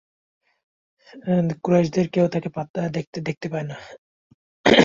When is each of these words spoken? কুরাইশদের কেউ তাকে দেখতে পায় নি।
কুরাইশদের 1.63 2.07
কেউ 2.09 2.25
তাকে 2.27 2.49
দেখতে 3.27 3.47
পায় 3.51 3.65
নি। 3.67 3.75